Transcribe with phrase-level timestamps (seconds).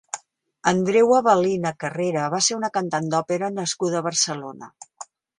[0.69, 4.71] Andreua Avel·lina Carrera va ser una cantant d'òpera nascuda a Barcelona.